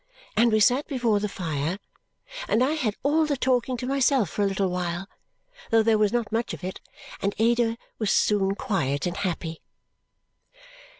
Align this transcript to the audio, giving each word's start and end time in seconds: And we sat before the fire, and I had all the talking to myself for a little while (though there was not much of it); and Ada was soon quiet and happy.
And 0.35 0.51
we 0.51 0.59
sat 0.59 0.87
before 0.87 1.19
the 1.19 1.29
fire, 1.29 1.77
and 2.47 2.63
I 2.63 2.71
had 2.71 2.95
all 3.03 3.27
the 3.27 3.37
talking 3.37 3.77
to 3.77 3.85
myself 3.85 4.31
for 4.31 4.41
a 4.41 4.47
little 4.47 4.69
while 4.69 5.07
(though 5.69 5.83
there 5.83 5.99
was 5.99 6.11
not 6.11 6.31
much 6.31 6.55
of 6.55 6.63
it); 6.63 6.81
and 7.21 7.35
Ada 7.37 7.77
was 7.99 8.11
soon 8.11 8.55
quiet 8.55 9.05
and 9.05 9.15
happy. 9.17 9.61